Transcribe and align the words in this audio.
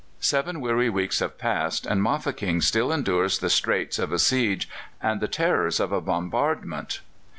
Seven 0.19 0.61
weary 0.61 0.89
weeks 0.89 1.19
have 1.19 1.37
passed, 1.37 1.85
and 1.85 2.01
Mafeking 2.01 2.59
still 2.61 2.91
endures 2.91 3.37
the 3.37 3.51
straits 3.51 3.99
of 3.99 4.11
a 4.11 4.17
siege 4.17 4.67
and 4.99 5.21
the 5.21 5.27
terrors 5.27 5.79
of 5.79 5.91
a 5.91 6.01
bombardment. 6.01 7.01